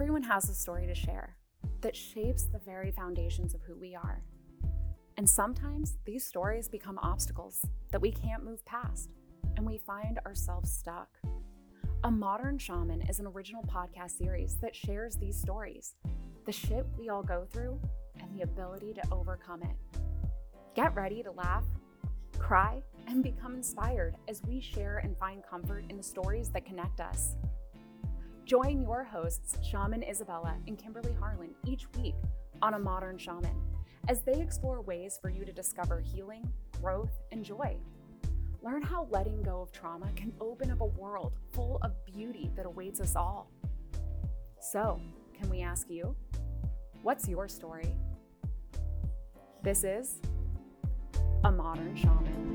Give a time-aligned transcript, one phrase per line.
[0.00, 1.36] Everyone has a story to share
[1.82, 4.22] that shapes the very foundations of who we are.
[5.18, 9.10] And sometimes these stories become obstacles that we can't move past,
[9.58, 11.10] and we find ourselves stuck.
[12.04, 15.96] A Modern Shaman is an original podcast series that shares these stories,
[16.46, 17.78] the shit we all go through,
[18.20, 20.00] and the ability to overcome it.
[20.74, 21.66] Get ready to laugh,
[22.38, 27.00] cry, and become inspired as we share and find comfort in the stories that connect
[27.00, 27.36] us.
[28.50, 32.16] Join your hosts, Shaman Isabella and Kimberly Harlan, each week
[32.62, 33.54] on A Modern Shaman
[34.08, 36.52] as they explore ways for you to discover healing,
[36.82, 37.76] growth, and joy.
[38.60, 42.66] Learn how letting go of trauma can open up a world full of beauty that
[42.66, 43.52] awaits us all.
[44.60, 45.00] So,
[45.38, 46.16] can we ask you,
[47.04, 47.94] what's your story?
[49.62, 50.16] This is
[51.44, 52.50] A Modern Shaman.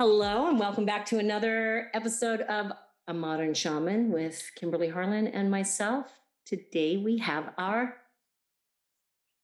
[0.00, 2.70] Hello, and welcome back to another episode of
[3.08, 6.06] A Modern Shaman with Kimberly Harlan and myself.
[6.46, 7.96] Today we have our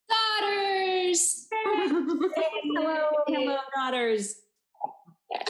[0.08, 1.48] daughters.
[1.52, 4.36] hello, hello, daughters.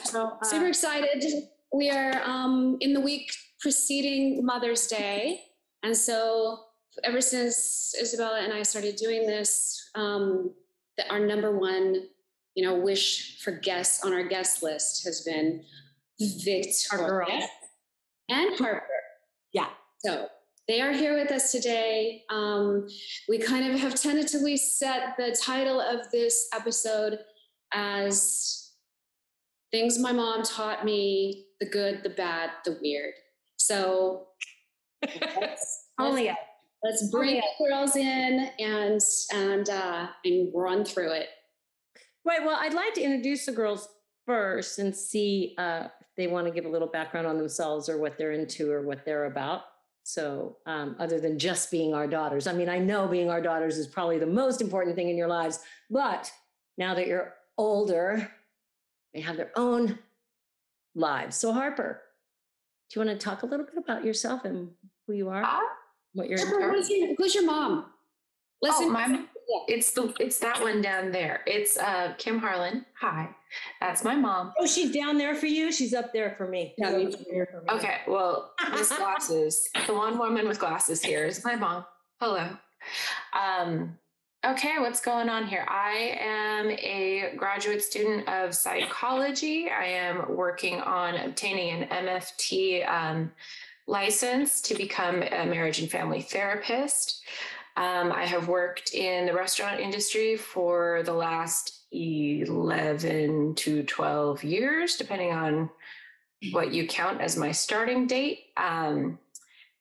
[0.04, 1.22] So, uh, Super excited.
[1.70, 3.30] We are um, in the week
[3.60, 5.42] preceding Mother's Day.
[5.82, 6.60] And so,
[7.02, 10.54] ever since Isabella and I started doing this, um,
[10.96, 12.06] the, our number one
[12.54, 15.64] you know, wish for guests on our guest list has been
[16.20, 17.48] Victoria
[18.28, 18.82] and Harper.
[19.52, 19.68] Yeah.
[20.04, 20.28] So
[20.68, 22.22] they are here with us today.
[22.30, 22.86] Um,
[23.28, 27.18] we kind of have tentatively set the title of this episode
[27.72, 28.70] as
[29.70, 33.14] Things My Mom Taught Me the Good, the Bad, the Weird.
[33.56, 34.28] So
[35.02, 36.38] let's, Only let's,
[37.02, 39.00] let's bring the girls in and
[39.32, 41.28] and uh, and run through it.
[42.24, 42.44] Right.
[42.44, 43.88] Well, I'd like to introduce the girls
[44.26, 47.98] first and see uh, if they want to give a little background on themselves or
[47.98, 49.62] what they're into or what they're about.
[50.06, 53.78] So, um, other than just being our daughters, I mean, I know being our daughters
[53.78, 56.30] is probably the most important thing in your lives, but
[56.76, 58.30] now that you're older,
[59.14, 59.98] they have their own
[60.94, 61.36] lives.
[61.36, 62.02] So, Harper,
[62.90, 64.68] do you want to talk a little bit about yourself and
[65.06, 65.42] who you are?
[65.42, 65.60] Uh,
[66.12, 67.86] what you're Harper, who's, your, who's your mom?
[68.60, 69.20] Listen, oh, my,
[69.68, 71.40] it's the it's that one down there.
[71.46, 72.84] It's uh Kim Harlan.
[73.00, 73.28] Hi.
[73.80, 74.52] That's my mom.
[74.58, 75.72] Oh, she's down there for you.
[75.72, 76.74] She's up there for me.
[76.78, 77.46] Yeah, for me.
[77.70, 77.98] Okay.
[78.06, 79.68] Well, Miss Glasses.
[79.86, 81.84] the one woman with glasses here is my mom.
[82.20, 82.48] Hello.
[83.32, 83.98] Um,
[84.44, 85.64] okay, what's going on here?
[85.68, 89.68] I am a graduate student of psychology.
[89.70, 93.32] I am working on obtaining an MFT um,
[93.86, 97.22] license to become a marriage and family therapist.
[97.76, 104.96] Um, I have worked in the restaurant industry for the last 11 to 12 years,
[104.96, 105.70] depending on
[106.52, 108.44] what you count as my starting date.
[108.56, 109.18] Um,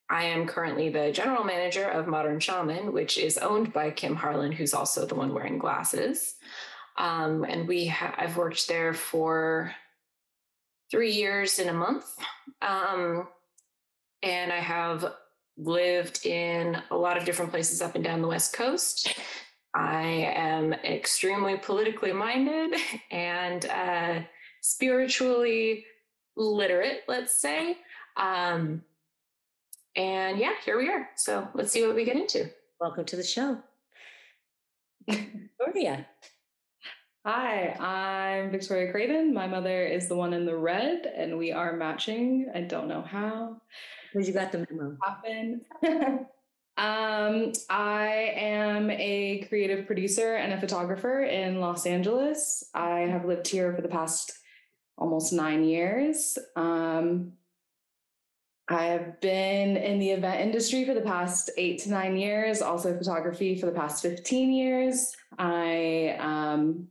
[0.10, 4.52] I am currently the general manager of Modern Shaman, which is owned by Kim Harlan,
[4.52, 6.36] who's also the one wearing glasses.
[6.98, 9.74] Um, and we ha- I've worked there for
[10.92, 12.06] three years in a month.
[12.62, 13.28] Um,
[14.22, 15.14] and I have
[15.58, 19.14] lived in a lot of different places up and down the West Coast.
[19.76, 20.04] I
[20.36, 22.80] am extremely politically minded
[23.12, 24.22] and uh,
[24.62, 25.86] spiritually
[26.36, 27.78] literate, let's say.
[28.18, 28.84] Um,
[29.96, 31.10] and yeah, here we are.
[31.16, 32.50] So let's see what we get into.
[32.80, 33.60] Welcome to the show.
[35.10, 36.08] Victoria.
[37.26, 39.34] Hi, I'm Victoria Craven.
[39.34, 42.52] My mother is the one in the red, and we are matching.
[42.54, 43.62] I don't know how.
[44.14, 44.96] Because you got the memo.
[45.04, 45.62] Happen.
[46.78, 52.64] um, I am a creative producer and a photographer in Los Angeles.
[52.76, 54.34] I have lived here for the past
[54.98, 56.38] almost nine years.
[56.56, 57.34] Um,
[58.70, 62.98] I have been in the event industry for the past eight to nine years, also
[62.98, 65.16] photography for the past 15 years.
[65.38, 66.88] I um,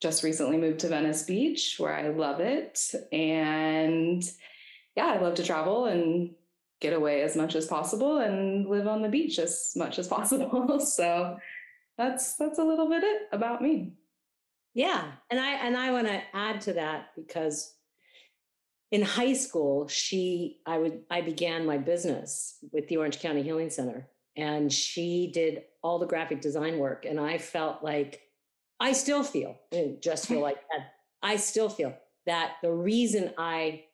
[0.00, 2.94] just recently moved to Venice Beach, where I love it.
[3.12, 4.22] And
[4.94, 6.30] yeah, I love to travel and
[6.80, 10.80] get away as much as possible and live on the beach as much as possible.
[10.80, 11.36] so
[11.98, 13.94] that's that's a little bit it about me.
[14.74, 17.72] Yeah, and I and I want to add to that because
[18.90, 23.70] in high school, she I would I began my business with the Orange County Healing
[23.70, 28.20] Center and she did all the graphic design work and I felt like
[28.78, 29.56] I still feel
[30.00, 31.94] just feel like that I still feel
[32.26, 33.84] that the reason I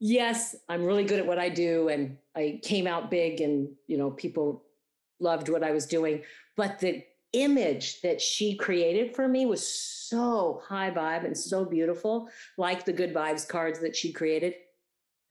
[0.00, 3.96] yes, I'm really good at what I do and I came out big and, you
[3.96, 4.64] know, people
[5.20, 6.22] loved what I was doing.
[6.56, 12.28] But the image that she created for me was so high vibe and so beautiful,
[12.56, 14.54] like the good vibes cards that she created.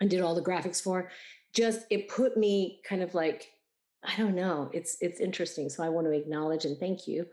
[0.01, 1.09] and did all the graphics for.
[1.53, 3.49] Just it put me kind of like,
[4.03, 4.69] I don't know.
[4.73, 5.69] It's it's interesting.
[5.69, 7.25] So I want to acknowledge and thank you.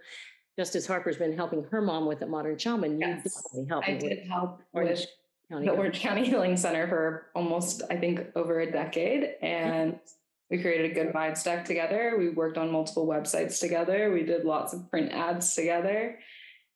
[0.59, 3.25] Justice Harper's been helping her mom with the modern shaman, you Yes.
[3.25, 5.07] definitely helped I did help with
[5.53, 5.67] County.
[5.67, 9.35] the Orange County Healing Center for almost, I think, over a decade.
[9.43, 9.99] And
[10.51, 12.17] we created a good vibes deck together.
[12.19, 14.11] We worked on multiple websites together.
[14.13, 16.19] We did lots of print ads together,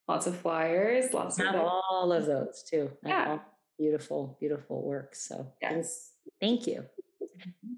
[0.07, 2.91] lots of flyers, lots Not of all of those too.
[3.05, 3.39] Yeah.
[3.77, 5.13] Beautiful, beautiful work.
[5.13, 6.11] So yes.
[6.41, 6.85] thank you.
[7.21, 7.73] Mm-hmm.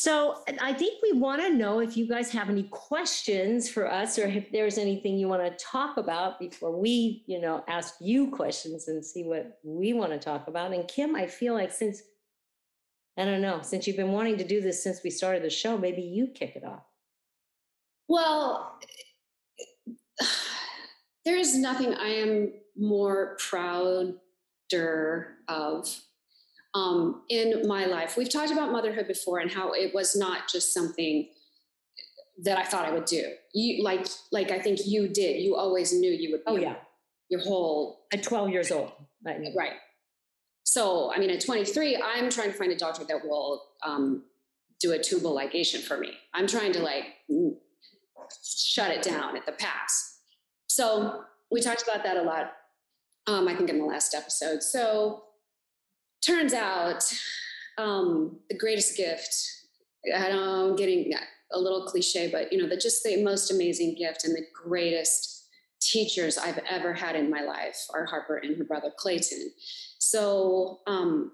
[0.00, 4.16] So I think we want to know if you guys have any questions for us
[4.16, 8.30] or if there's anything you want to talk about before we, you know, ask you
[8.30, 10.72] questions and see what we want to talk about.
[10.72, 12.00] And Kim, I feel like since,
[13.18, 15.76] I don't know, since you've been wanting to do this since we started the show,
[15.76, 16.84] maybe you kick it off.
[18.06, 18.78] Well,
[21.24, 24.14] there is nothing I am more prouder
[25.48, 25.88] of
[26.78, 28.16] um, in my life.
[28.16, 31.28] We've talked about motherhood before and how it was not just something
[32.44, 33.32] that I thought I would do.
[33.52, 35.42] You like, like I think you did.
[35.42, 36.44] You always knew you would.
[36.44, 36.76] Be Oh, yeah.
[37.28, 38.92] your whole At 12 years old.
[39.24, 39.50] Know.
[39.56, 39.72] Right.
[40.62, 44.22] So, I mean, at 23, I'm trying to find a doctor that will um,
[44.80, 46.12] do a tubal ligation for me.
[46.32, 47.54] I'm trying to like mm,
[48.44, 50.18] shut it down at the pass.
[50.68, 52.52] So, we talked about that a lot,
[53.26, 54.62] um, I think, in the last episode.
[54.62, 55.22] So,
[56.20, 57.04] turns out
[57.78, 59.34] um, the greatest gift,
[60.14, 61.12] I know I'm getting
[61.52, 65.46] a little cliche, but you know, the just the most amazing gift and the greatest
[65.80, 69.52] teachers I've ever had in my life are Harper and her brother Clayton.
[69.98, 71.32] So um,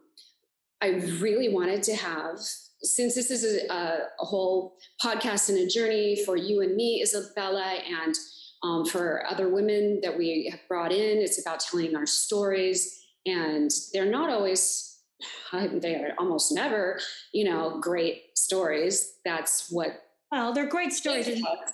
[0.83, 0.89] I
[1.21, 2.39] really wanted to have,
[2.83, 3.75] since this is a,
[4.21, 8.15] a, whole podcast and a journey for you and me, Isabella, and
[8.63, 13.71] um, for other women that we have brought in, it's about telling our stories, and
[13.93, 14.99] they're not always,
[15.53, 16.99] they are almost never,
[17.33, 19.15] you know, great stories.
[19.25, 20.03] That's what.
[20.33, 21.29] Well, they're great stories.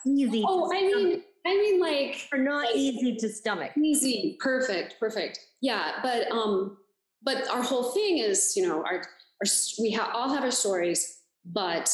[0.07, 0.45] Easy.
[0.47, 3.73] Oh, I mean, I mean, like They're not easy to stomach.
[3.79, 6.77] easy perfect perfect yeah but um
[7.23, 8.97] but our whole thing is you know our
[9.41, 9.47] our
[9.81, 11.89] we ha- all have our stories but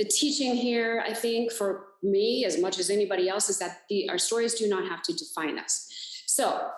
[0.00, 4.08] the teaching here i think for me as much as anybody else is that the
[4.08, 5.88] our stories do not have to define us
[6.26, 6.68] so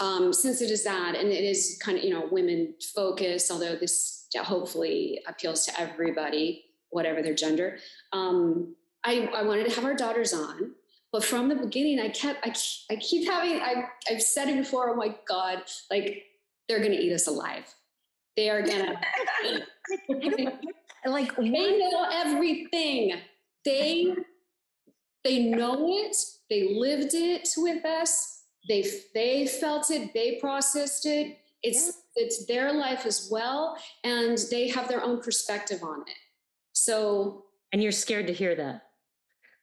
[0.00, 3.76] um since it is that and it is kind of you know women focused although
[3.76, 7.78] this hopefully appeals to everybody whatever their gender.
[8.12, 8.74] Um
[9.04, 10.72] I, I wanted to have our daughters on
[11.12, 12.52] but from the beginning i kept i,
[12.92, 16.24] I keep having I, i've said it before oh my god like
[16.68, 17.74] they're gonna eat us alive.
[18.36, 19.00] They are gonna
[21.06, 23.14] Like, they know everything.
[23.64, 24.14] They
[25.24, 26.16] they know it.
[26.50, 28.37] They lived it with us
[28.68, 28.84] they
[29.14, 34.88] they felt it they processed it it's it's their life as well and they have
[34.88, 36.16] their own perspective on it
[36.72, 38.84] so and you're scared to hear that.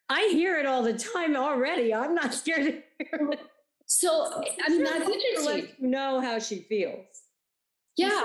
[0.10, 1.92] I hear it all the time already.
[1.92, 2.72] I'm not scared to
[3.04, 3.40] hear it.
[3.88, 7.06] so i mean that's interesting you know how she feels.
[7.98, 8.22] yeah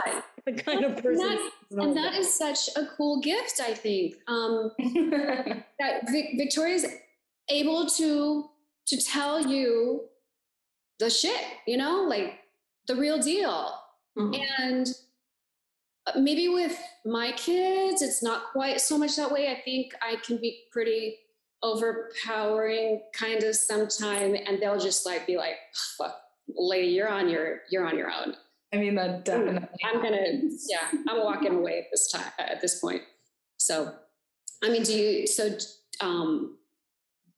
[0.47, 1.27] The kind of person.
[1.29, 1.51] that-
[1.83, 4.73] and that is such a cool gift i think um
[5.79, 6.87] that Vic- victoria's
[7.49, 8.51] able to
[8.87, 10.03] to tell you
[11.01, 12.39] the shit you know like
[12.87, 13.75] the real deal.
[14.19, 14.41] Mhm.
[14.59, 14.87] and
[16.07, 19.49] uh, maybe with my kids it's not quite so much that way.
[19.51, 21.17] I think i can be pretty
[21.63, 25.57] overpowering kind of sometime and they'll just like be like
[25.99, 26.17] fuck
[26.57, 28.35] lady you're on your you're on your own.
[28.73, 29.69] I mean, that definitely.
[29.85, 30.27] i'm gonna
[30.69, 33.03] yeah i'm walking away at this time at this point.
[33.59, 33.95] So
[34.65, 35.57] i mean do you so
[36.01, 36.57] um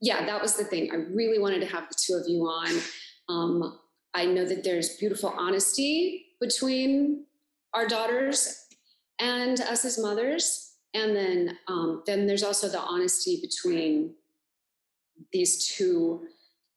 [0.01, 0.91] yeah that was the thing.
[0.93, 2.71] I really wanted to have the two of you on
[3.33, 3.79] um
[4.15, 7.25] i know that there's beautiful honesty between
[7.75, 8.67] our daughters
[9.21, 14.15] and us as mothers and then um then there's also the honesty between
[15.33, 16.23] these two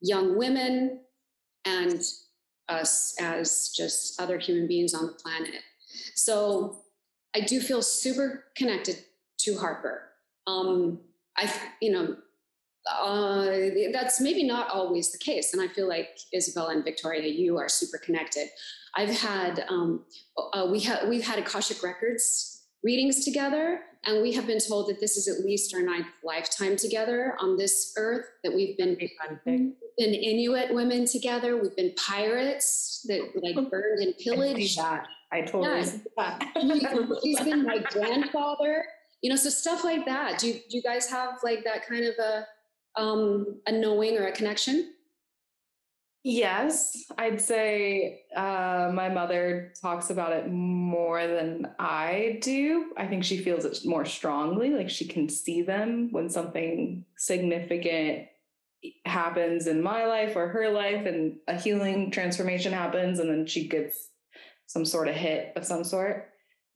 [0.00, 1.00] young women
[1.64, 2.02] and
[2.68, 5.62] us as just other human beings on the planet.
[6.14, 6.82] So
[7.34, 9.04] I do feel super connected
[9.40, 10.02] to Harper.
[10.46, 11.00] Um,
[11.36, 12.16] I, you know,
[12.90, 13.46] uh,
[13.92, 17.68] that's maybe not always the case, and I feel like Isabella and Victoria, you are
[17.68, 18.48] super connected.
[18.96, 20.04] I've had um,
[20.54, 25.00] uh, we have we've had Akashic Records readings together, and we have been told that
[25.00, 28.26] this is at least our ninth lifetime together on this earth.
[28.44, 29.12] That we've been Be
[29.44, 29.74] been
[30.14, 31.56] Inuit women together.
[31.60, 34.78] We've been pirates that like burned and I pillaged.
[34.78, 35.06] that.
[35.32, 35.98] I totally Yeah.
[36.16, 36.44] that.
[36.54, 38.84] He- He's been my grandfather.
[39.22, 40.38] You know, so stuff like that.
[40.38, 42.46] Do you, do you guys have like that kind of a
[42.96, 44.92] um, a knowing or a connection?
[46.28, 52.92] Yes, I'd say uh, my mother talks about it more than I do.
[52.96, 58.26] I think she feels it more strongly, like she can see them when something significant
[59.04, 63.68] happens in my life or her life, and a healing transformation happens, and then she
[63.68, 64.08] gets
[64.66, 66.30] some sort of hit of some sort.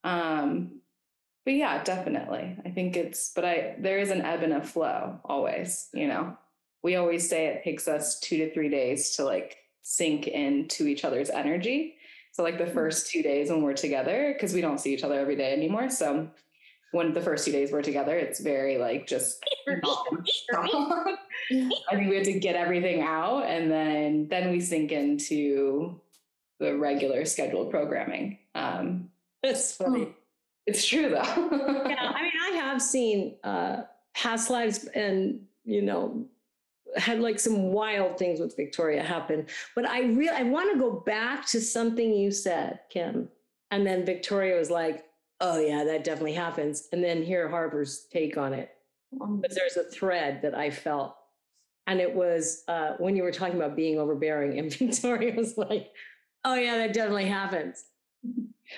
[0.05, 0.80] Um,
[1.45, 2.57] but yeah, definitely.
[2.65, 6.37] I think it's, but I, there is an ebb and a flow always, you know
[6.83, 11.05] we always say it takes us two to three days to like sink into each
[11.05, 11.97] other's energy.
[12.33, 12.75] So like the mm-hmm.
[12.75, 15.91] first two days when we're together, because we don't see each other every day anymore.
[15.91, 16.31] So
[16.93, 21.17] when the first two days we're together, it's very like just I
[21.51, 26.01] think we have to get everything out and then then we sink into
[26.59, 28.39] the regular scheduled programming.
[28.55, 29.11] Um
[29.43, 30.15] it's funny.
[30.71, 31.17] It's true though.
[31.89, 33.83] yeah, I mean I have seen uh
[34.15, 36.27] past lives and you know
[36.97, 39.47] had like some wild things with Victoria happen.
[39.75, 43.29] But I really I want to go back to something you said, Kim.
[43.71, 45.05] And then Victoria was like,
[45.41, 46.89] oh yeah, that definitely happens.
[46.93, 48.71] And then hear Harper's take on it.
[49.13, 51.17] But there's a thread that I felt.
[51.87, 55.91] And it was uh, when you were talking about being overbearing, and Victoria was like,
[56.45, 57.85] oh yeah, that definitely happens.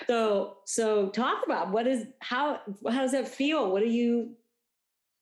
[0.06, 3.70] So so talk about what is how how does that feel?
[3.70, 4.34] What do you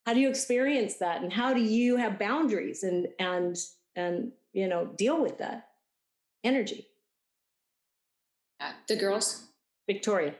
[0.07, 1.23] how do you experience that?
[1.23, 3.57] And how do you have boundaries and and
[3.97, 5.69] and you know deal with that
[6.45, 6.87] energy?
[8.61, 9.47] Uh, the girls?
[9.87, 10.35] Victoria.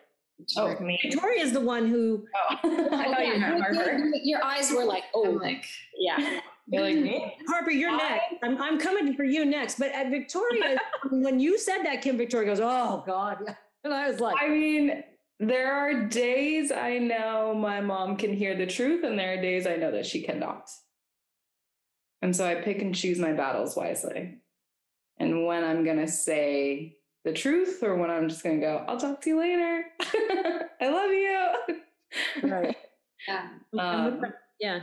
[0.57, 0.99] Oh me.
[1.03, 2.57] Victoria is the one who oh
[2.93, 4.11] i thought you meant harper.
[4.23, 5.27] Your eyes were like oh.
[5.27, 5.65] I'm like
[5.99, 6.41] yeah.
[6.69, 7.37] you're like me?
[7.49, 8.25] Harper you're I, next.
[8.43, 9.79] I'm, I'm coming for you next.
[9.79, 10.79] But at victoria
[11.11, 15.03] when you said that kim victoria goes oh god and i was like i mean
[15.41, 19.67] there are days I know my mom can hear the truth, and there are days
[19.67, 20.69] I know that she cannot.
[22.21, 24.37] And so I pick and choose my battles wisely.
[25.19, 28.85] And when I'm going to say the truth, or when I'm just going to go,
[28.87, 29.85] I'll talk to you later.
[30.81, 32.51] I love you.
[32.51, 32.77] right.
[33.29, 33.49] Yeah.
[33.79, 34.25] Um,
[34.59, 34.81] yeah.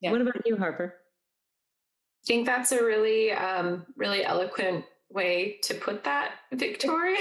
[0.00, 0.10] Yeah.
[0.10, 0.94] What about you, Harper?
[0.94, 7.18] I think that's a really, um, really eloquent way to put that, Victoria.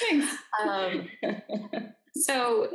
[0.00, 0.34] Thanks.
[0.66, 1.08] Um,
[2.14, 2.68] so,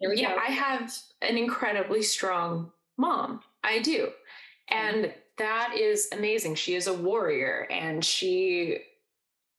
[0.00, 0.40] yeah, go.
[0.40, 3.40] I have an incredibly strong mom.
[3.62, 4.08] I do.
[4.68, 6.54] And that is amazing.
[6.54, 8.78] She is a warrior and she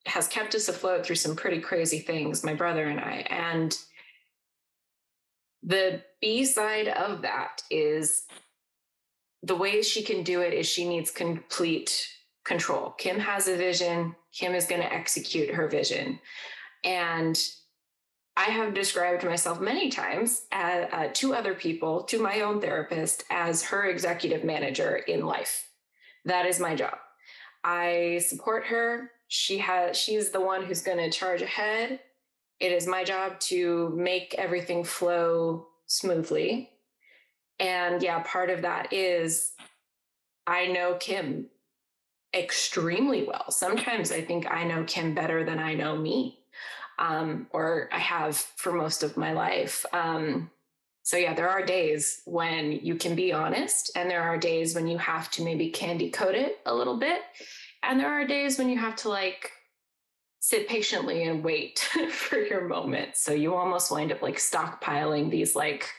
[0.06, 3.26] has kept us afloat through some pretty crazy things, my brother and I.
[3.30, 3.78] And
[5.62, 8.26] the B side of that is
[9.44, 12.08] the way she can do it is she needs complete
[12.44, 12.92] control.
[12.98, 16.20] Kim has a vision, Kim is going to execute her vision.
[16.84, 17.40] And
[18.36, 23.26] I have described myself many times uh, uh, to other people, to my own therapist,
[23.30, 25.70] as her executive manager in life.
[26.26, 26.98] That is my job.
[27.64, 29.12] I support her.
[29.28, 29.98] She has.
[29.98, 32.00] She's the one who's going to charge ahead.
[32.60, 36.70] It is my job to make everything flow smoothly.
[37.60, 39.54] And yeah, part of that is
[40.48, 41.50] I know Kim
[42.34, 43.52] extremely well.
[43.52, 46.43] Sometimes I think I know Kim better than I know me
[47.00, 49.86] um, or I have for most of my life.
[49.94, 50.52] Um,
[51.04, 54.88] so, yeah, there are days when you can be honest, and there are days when
[54.88, 57.22] you have to maybe candy coat it a little bit.
[57.84, 59.52] And there are days when you have to like
[60.40, 61.80] sit patiently and wait
[62.10, 63.18] for your moment.
[63.18, 65.90] So, you almost wind up like stockpiling these like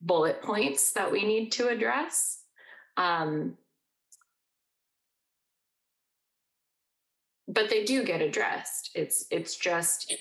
[0.00, 2.40] bullet points that we need to address.
[2.96, 3.56] Um,
[7.48, 8.90] but they do get addressed.
[8.94, 10.14] It's it's just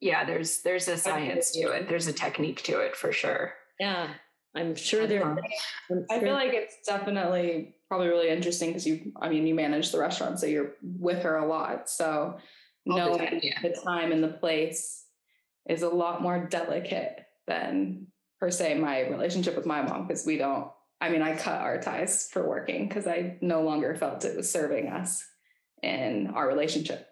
[0.00, 1.88] yeah, there's there's a science to it.
[1.88, 3.54] There's a technique to it for sure.
[3.78, 4.08] Yeah.
[4.54, 5.24] I'm sure there.
[5.24, 5.38] I'm
[5.88, 6.06] sure.
[6.10, 9.98] I feel like it's definitely probably really interesting because you, I mean, you manage the
[9.98, 11.88] restaurant, so you're with her a lot.
[11.88, 12.38] So
[12.84, 13.62] knowing the time, yeah.
[13.62, 15.06] the time and the place
[15.68, 18.08] is a lot more delicate than
[18.40, 20.68] per se my relationship with my mom because we don't.
[21.00, 24.50] I mean, I cut our ties for working because I no longer felt it was
[24.50, 25.24] serving us
[25.82, 27.08] in our relationship.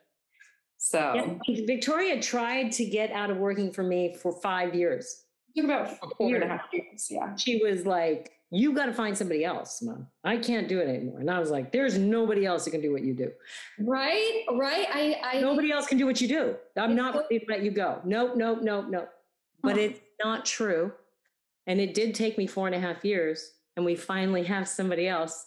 [0.78, 5.24] So yeah, Victoria tried to get out of working for me for five years.
[5.54, 7.08] Took about four and a half years.
[7.10, 7.34] Yeah.
[7.36, 10.06] She was like, You got to find somebody else, mom.
[10.24, 11.20] I can't do it anymore.
[11.20, 13.30] And I was like, There's nobody else that can do what you do.
[13.78, 14.86] Right, right.
[14.90, 16.56] I, I nobody else can do what you do.
[16.78, 18.00] I'm not going to let you go.
[18.04, 19.10] Nope, nope, nope, nope.
[19.62, 19.82] But huh.
[19.82, 20.92] it's not true.
[21.66, 23.52] And it did take me four and a half years.
[23.76, 25.46] And we finally have somebody else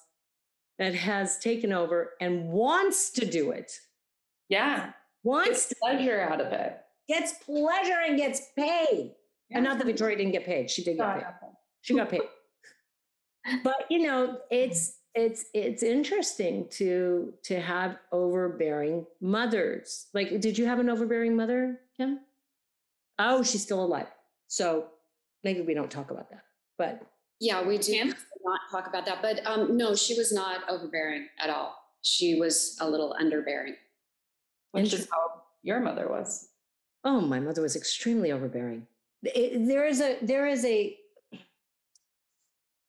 [0.80, 3.72] that has taken over and wants to do it.
[4.50, 4.92] Yeah.
[5.24, 6.78] Wants gets pleasure out of it.
[7.08, 9.16] Gets pleasure and gets paid.
[9.50, 9.58] Yeah.
[9.58, 10.70] And not that Victoria didn't get paid.
[10.70, 11.50] She did get paid.
[11.82, 12.22] She got paid.
[13.64, 20.08] but you know, it's it's it's interesting to to have overbearing mothers.
[20.14, 22.20] Like, did you have an overbearing mother, Kim?
[23.20, 24.08] Oh, she's still alive.
[24.48, 24.88] So
[25.44, 26.44] maybe we don't talk about that.
[26.78, 27.06] But
[27.40, 28.16] Yeah, we do Kim?
[28.44, 29.22] Not talk about that.
[29.22, 31.76] But um, no, she was not overbearing at all.
[32.02, 33.76] She was a little underbearing.
[34.72, 36.50] Which is how your mother was.
[37.06, 38.88] oh, my mother was extremely overbearing.
[39.24, 40.98] It- there is a there is a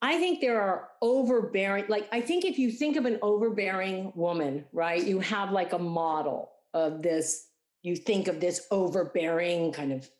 [0.02, 4.66] I think there are overbearing, like, I think if you think of an overbearing woman,
[4.72, 7.46] right, you have like a model of this,
[7.82, 10.10] you think of this overbearing kind of,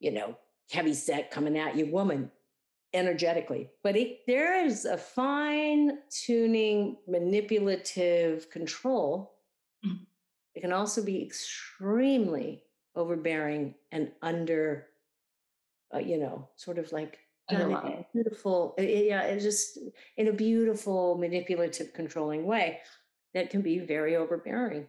[0.00, 0.36] you know,
[0.72, 2.30] heavy set coming at you woman
[2.94, 3.70] energetically.
[3.82, 9.38] But it, there is a fine tuning, manipulative control.
[9.84, 10.06] Mhm.
[10.54, 14.88] It can also be extremely overbearing and under,
[15.94, 17.18] uh, you know, sort of like
[17.48, 18.04] done in a Underlying.
[18.14, 19.78] beautiful, uh, yeah, it's just
[20.16, 22.80] in a beautiful, manipulative, controlling way
[23.34, 24.88] that can be very overbearing,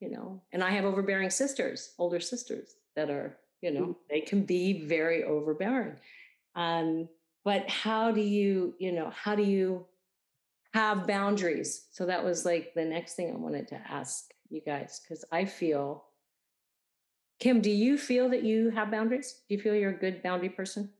[0.00, 0.42] you know.
[0.52, 5.24] And I have overbearing sisters, older sisters that are, you know, they can be very
[5.24, 5.98] overbearing.
[6.54, 7.08] Um,
[7.44, 9.86] but how do you, you know, how do you
[10.74, 11.86] have boundaries?
[11.90, 15.44] So that was like the next thing I wanted to ask you guys, because I
[15.44, 16.04] feel,
[17.38, 19.40] Kim, do you feel that you have boundaries?
[19.48, 20.90] Do you feel you're a good boundary person?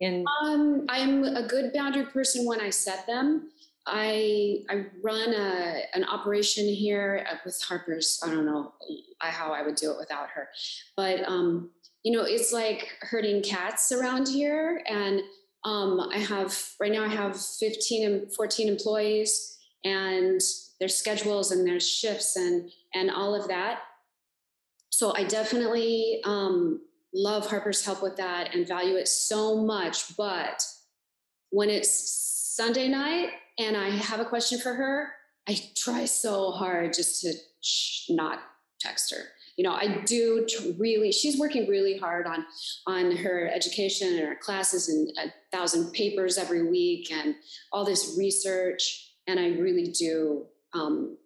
[0.00, 3.50] In Um, I'm a good boundary person when I set them.
[3.86, 8.20] I I run a an operation here uh, with Harper's.
[8.24, 8.72] I don't know
[9.20, 10.48] how I would do it without her,
[10.96, 11.70] but um,
[12.04, 15.22] you know, it's like herding cats around here, and
[15.64, 20.40] um, I have right now I have 15 and 14 employees, and
[20.78, 23.80] their schedules and their shifts and and all of that.
[24.90, 26.80] So I definitely um,
[27.14, 30.16] love Harper's help with that and value it so much.
[30.16, 30.62] But
[31.50, 31.90] when it's
[32.54, 35.12] Sunday night and I have a question for her,
[35.48, 37.32] I try so hard just to
[38.14, 38.40] not
[38.80, 39.24] text her.
[39.56, 41.12] You know, I do t- really.
[41.12, 42.44] She's working really hard on
[42.86, 47.36] on her education and her classes and a thousand papers every week and
[47.72, 49.12] all this research.
[49.26, 51.16] And I really do um,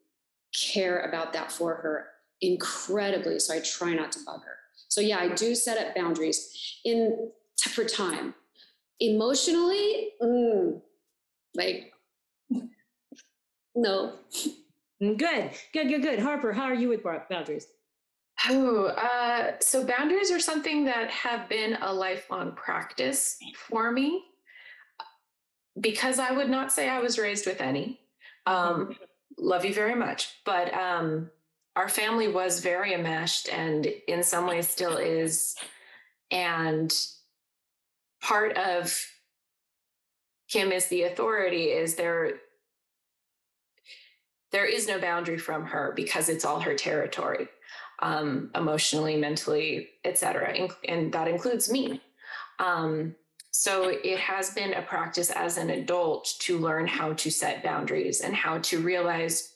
[0.71, 2.09] care about that for her
[2.41, 3.39] incredibly.
[3.39, 4.57] So I try not to bug her.
[4.89, 7.31] So yeah, I do set up boundaries in
[7.71, 8.35] for time.
[9.01, 10.81] Emotionally, mm,
[11.55, 11.93] like
[13.75, 14.15] no.
[15.03, 16.19] Mm, Good, good, good, good.
[16.19, 17.67] Harper, how are you with boundaries?
[18.47, 24.25] Oh, uh, so boundaries are something that have been a lifelong practice for me
[25.81, 28.01] because I would not say I was raised with any.
[28.47, 28.97] Um,
[29.37, 31.31] love you very much, but um,
[31.77, 35.57] our family was very enmeshed and in some ways still is.
[36.31, 36.95] And
[38.23, 39.05] part of
[40.49, 42.35] Kim is the authority is there
[44.51, 47.49] there is no boundary from her because it's all her territory
[48.01, 50.53] um, emotionally, mentally, etc.
[50.53, 52.01] And, and that includes me.
[52.59, 53.15] Um,
[53.51, 58.21] so it has been a practice as an adult to learn how to set boundaries
[58.21, 59.55] and how to realize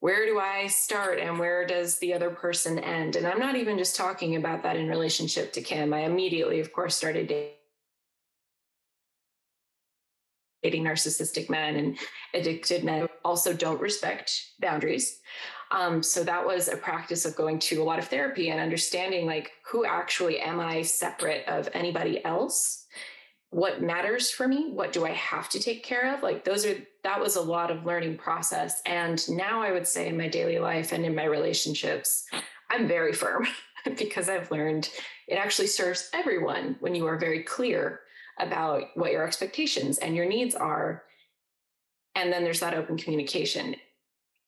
[0.00, 3.14] where do I start and where does the other person end?
[3.14, 5.94] And I'm not even just talking about that in relationship to Kim.
[5.94, 7.28] I immediately, of course, started
[10.62, 11.98] dating narcissistic men and
[12.34, 15.20] addicted men also don't respect boundaries.
[15.72, 19.24] Um, so that was a practice of going to a lot of therapy and understanding
[19.24, 22.86] like who actually am I separate of anybody else?
[23.50, 24.70] What matters for me?
[24.70, 26.22] What do I have to take care of?
[26.22, 28.82] Like those are that was a lot of learning process.
[28.84, 32.26] And now I would say in my daily life and in my relationships,
[32.70, 33.46] I'm very firm
[33.98, 34.90] because I've learned
[35.26, 38.00] it actually serves everyone when you are very clear
[38.38, 41.04] about what your expectations and your needs are.
[42.14, 43.74] And then there's that open communication.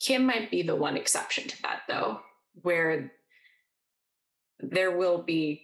[0.00, 2.20] Kim might be the one exception to that, though,
[2.62, 3.12] where
[4.60, 5.62] there will be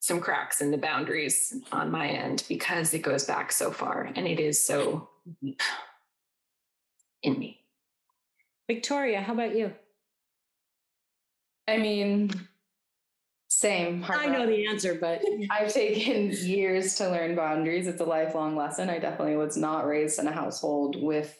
[0.00, 4.26] some cracks in the boundaries on my end because it goes back so far and
[4.26, 5.08] it is so
[5.40, 5.62] deep
[7.22, 7.60] in me.
[8.66, 9.72] Victoria, how about you?
[11.68, 12.30] I mean,
[13.48, 14.04] same.
[14.08, 17.86] I know the answer, but I've taken years to learn boundaries.
[17.86, 18.90] It's a lifelong lesson.
[18.90, 21.38] I definitely was not raised in a household with,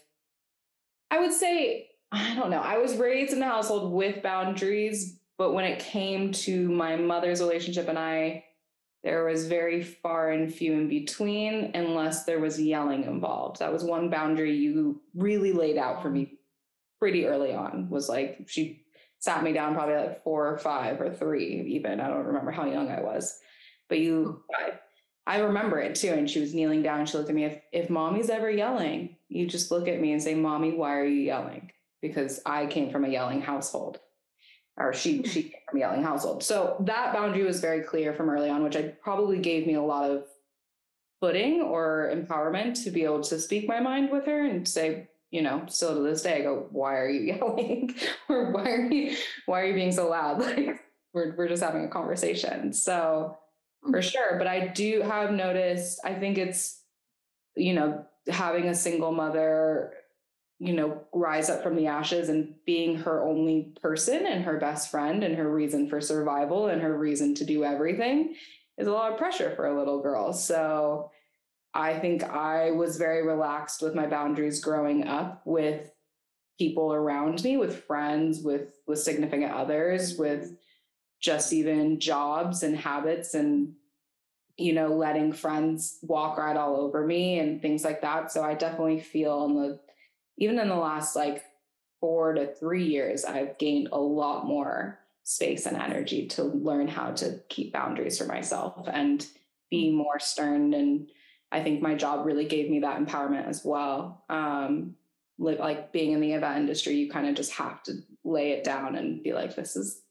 [1.11, 2.61] I would say, I don't know.
[2.61, 7.41] I was raised in a household with boundaries, but when it came to my mother's
[7.41, 8.45] relationship and I,
[9.03, 13.59] there was very far and few in between unless there was yelling involved.
[13.59, 16.39] That was one boundary you really laid out for me
[16.99, 18.85] pretty early on was like she
[19.19, 21.99] sat me down probably like four or five or three even.
[21.99, 23.39] I don't remember how young I was.
[23.89, 24.71] But you hmm.
[25.27, 26.13] I remember it too.
[26.13, 27.07] And she was kneeling down.
[27.07, 27.45] She looked at me.
[27.45, 31.05] If, if mommy's ever yelling, you just look at me and say, Mommy, why are
[31.05, 31.71] you yelling?
[32.03, 34.01] Because I came from a yelling household.
[34.77, 35.25] Or she hmm.
[35.25, 36.43] she came from a yelling household.
[36.43, 39.83] So that boundary was very clear from early on, which I probably gave me a
[39.83, 40.25] lot of
[41.21, 45.41] footing or empowerment to be able to speak my mind with her and say, you
[45.41, 47.95] know, still to this day, I go, why are you yelling?
[48.29, 50.41] or why are you why are you being so loud?
[50.43, 50.81] Like
[51.15, 52.73] we're we're just having a conversation.
[52.73, 53.37] So
[53.83, 54.09] for hmm.
[54.09, 54.39] sure.
[54.39, 56.81] But I do have noticed, I think it's,
[57.57, 59.95] you know, having a single mother,
[60.63, 64.93] you know, rise up from the ashes and being her only person and her best
[64.93, 68.37] friend and her reason for survival and her reason to do everything
[68.79, 70.33] is a lot of pressure for a little girl.
[70.33, 71.11] So
[71.75, 75.91] I think I was very relaxed with my boundaries growing up with
[76.59, 80.57] people around me, with friends, with with significant others, with
[81.21, 83.73] just even jobs and habits and
[84.57, 88.53] you know letting friends walk right all over me and things like that so i
[88.53, 89.81] definitely feel the
[90.43, 91.45] even in the last like
[92.01, 97.13] four to three years i've gained a lot more space and energy to learn how
[97.13, 99.27] to keep boundaries for myself and
[99.71, 101.09] be more stern and
[101.51, 104.95] i think my job really gave me that empowerment as well um
[105.39, 108.97] like being in the event industry you kind of just have to lay it down
[108.97, 110.03] and be like this is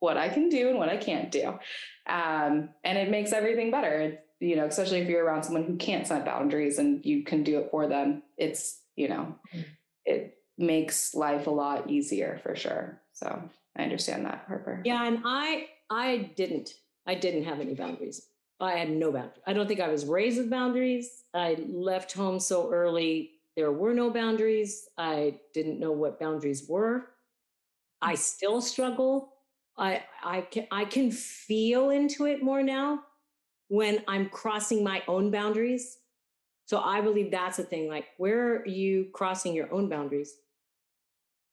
[0.00, 1.58] what I can do and what I can't do.
[2.06, 4.18] Um, and it makes everything better.
[4.40, 7.58] You know, especially if you're around someone who can't set boundaries and you can do
[7.58, 8.22] it for them.
[8.36, 9.64] It's, you know, mm.
[10.08, 13.00] It makes life a lot easier for sure.
[13.12, 13.42] So
[13.76, 14.82] I understand that, Harper.
[14.84, 16.74] Yeah, and I I didn't.
[17.06, 18.28] I didn't have any boundaries.
[18.60, 19.42] I had no boundaries.
[19.46, 21.24] I don't think I was raised with boundaries.
[21.32, 23.30] I left home so early.
[23.56, 24.88] There were no boundaries.
[24.98, 27.10] I didn't know what boundaries were.
[28.02, 28.18] I mm.
[28.18, 29.32] still struggle
[29.78, 33.04] I I can I can feel into it more now
[33.68, 35.97] when I'm crossing my own boundaries.
[36.68, 37.88] So I believe that's a thing.
[37.88, 40.34] Like, where are you crossing your own boundaries?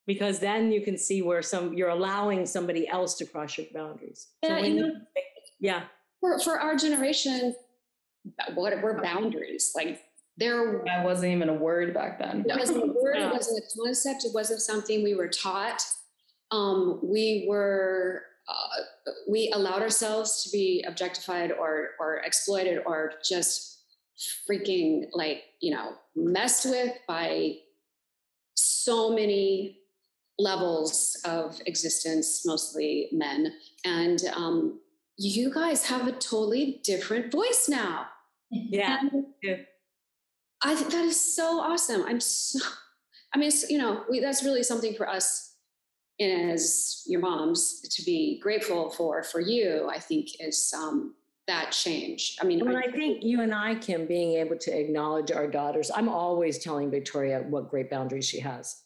[0.05, 4.27] Because then you can see where some you're allowing somebody else to cross your boundaries.
[4.43, 4.91] Yeah, so you know,
[5.59, 5.83] yeah.
[6.19, 7.55] For for our generation,
[8.53, 9.71] what were boundaries?
[9.75, 10.01] Like
[10.37, 12.45] there that wasn't even a word back then.
[12.47, 15.81] It wasn't a word, it wasn't a concept, it wasn't something we were taught
[16.51, 18.81] um, we were uh,
[19.27, 23.74] we allowed ourselves to be objectified or or exploited or just
[24.49, 27.55] freaking like you know messed with by
[28.55, 29.79] so many
[30.37, 33.53] levels of existence mostly men.
[33.85, 34.79] And um,
[35.17, 38.07] you guys have a totally different voice now.
[38.51, 39.01] Yeah,
[39.41, 39.55] yeah.
[40.63, 42.03] i think that is so awesome.
[42.03, 42.59] I'm so
[43.33, 45.55] i mean you know we, that's really something for us
[46.21, 51.15] as your moms to be grateful for for you i think is um,
[51.47, 54.79] that change i mean well, I, I think you and i kim being able to
[54.79, 58.81] acknowledge our daughters i'm always telling victoria what great boundaries she has.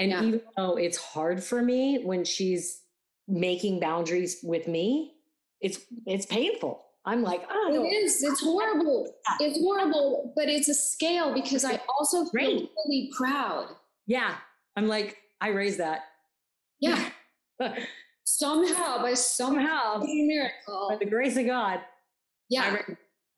[0.00, 0.22] And yeah.
[0.22, 2.82] even though it's hard for me when she's
[3.28, 5.14] making boundaries with me
[5.60, 6.84] it's it's painful.
[7.06, 8.22] I'm like oh it is.
[8.22, 9.14] It's horrible.
[9.40, 13.68] it's horrible but it's a scale because i also feel really proud.
[14.06, 14.34] Yeah.
[14.76, 16.00] I'm like i raised that.
[16.80, 17.10] Yeah.
[18.24, 21.80] somehow, by somehow, miracle, by the grace of God.
[22.48, 22.78] Yeah.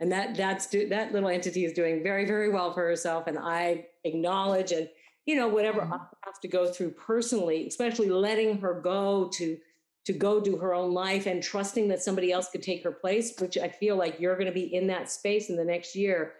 [0.00, 3.38] and that that's do, that little entity is doing very very well for herself, and
[3.38, 4.88] I acknowledge and
[5.24, 5.94] you know whatever mm-hmm.
[5.94, 9.58] I have to go through personally, especially letting her go to
[10.06, 13.34] to go do her own life and trusting that somebody else could take her place,
[13.40, 16.34] which I feel like you're going to be in that space in the next year.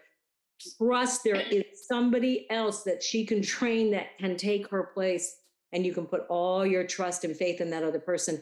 [0.77, 5.35] Trust there is somebody else that she can train that can take her place
[5.73, 8.41] and you can put all your trust and faith in that other person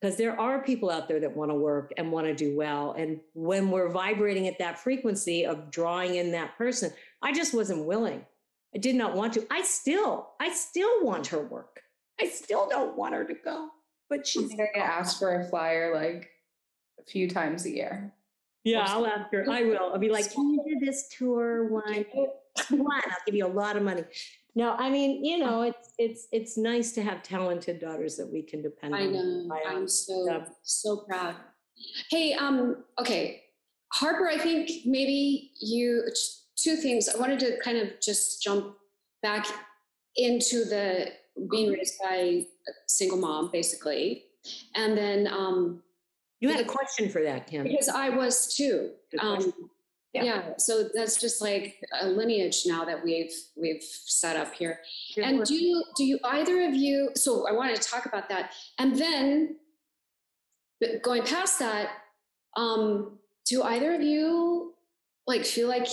[0.00, 2.94] because there are people out there that want to work and want to do well
[2.98, 7.84] and when we're vibrating at that frequency of drawing in that person i just wasn't
[7.84, 8.24] willing.
[8.74, 9.46] I did not want to.
[9.50, 11.80] I still i still want her work.
[12.20, 13.70] I still don't want her to go
[14.08, 16.30] but she's going to ask for a flyer like
[16.98, 18.12] a few times a year?
[18.64, 19.44] Yeah i'll ask her.
[19.48, 19.92] i will.
[19.92, 22.04] I'll be like can you do this tour one
[22.70, 23.02] one?
[23.04, 24.04] I'll give you a lot of money
[24.56, 28.40] no, I mean, you know, it's it's it's nice to have talented daughters that we
[28.40, 29.08] can depend I on.
[29.08, 29.50] I know.
[29.68, 31.34] I'm so so proud.
[32.10, 33.42] Hey, um, okay,
[33.92, 34.28] Harper.
[34.28, 36.04] I think maybe you
[36.56, 37.06] two things.
[37.06, 38.74] I wanted to kind of just jump
[39.22, 39.46] back
[40.16, 41.12] into the
[41.50, 44.24] being raised by a single mom, basically,
[44.74, 45.82] and then um,
[46.40, 47.64] you had a question for that, Kim.
[47.64, 48.92] Because I was too.
[49.20, 49.52] Um,
[50.16, 50.34] yeah.
[50.48, 50.56] yeah.
[50.58, 54.80] so that's just like a lineage now that we've we've set up here
[55.16, 58.52] and do you do you either of you so i wanted to talk about that
[58.78, 59.56] and then
[61.02, 61.88] going past that
[62.56, 64.74] um do either of you
[65.26, 65.88] like feel like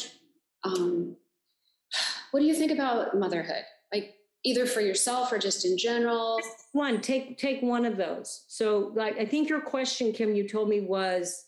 [0.64, 1.16] um
[2.34, 3.64] what do you think about motherhood?
[3.94, 6.40] Like either for yourself or just in general?
[6.72, 8.46] One, take take one of those.
[8.48, 11.46] So like I think your question, Kim, you told me was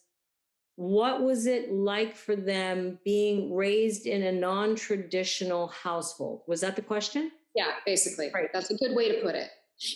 [0.76, 6.42] what was it like for them being raised in a non-traditional household?
[6.48, 7.32] Was that the question?
[7.56, 8.30] Yeah, basically.
[8.34, 8.50] Right.
[8.54, 9.50] That's a good way to put it.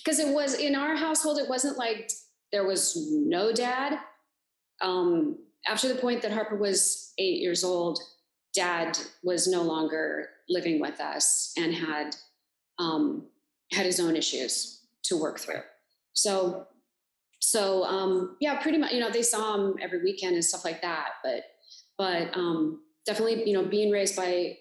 [0.04, 2.12] Because it was in our household, it wasn't like
[2.52, 4.00] there was no dad.
[4.82, 5.38] Um,
[5.68, 8.00] after the point that Harper was eight years old,
[8.54, 12.16] dad was no longer living with us and had
[12.80, 13.28] um,
[13.72, 15.62] had his own issues to work through.
[16.14, 16.68] So,
[17.40, 18.92] so um, yeah, pretty much.
[18.92, 21.14] You know, they saw him every weekend and stuff like that.
[21.24, 21.44] But,
[21.98, 24.58] but um, definitely, you know, being raised by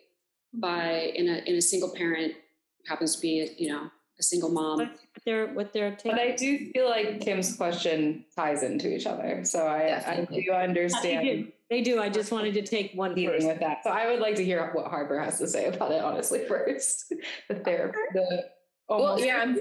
[0.55, 2.35] by in a in a single parent
[2.87, 4.79] happens to be, you know, a single mom.
[4.79, 6.13] What they're what they're taking.
[6.13, 9.45] But I do feel like Kim's question ties into each other.
[9.45, 10.43] So I, I Definitely.
[10.43, 11.53] do They understand do.
[11.71, 12.01] They do.
[12.01, 13.85] I just wanted to take one dealing with that.
[13.85, 17.13] So I would like to hear what Harper has to say about it, honestly, first.
[17.49, 18.45] The therapy, the
[18.89, 19.59] Well, yeah, I'm,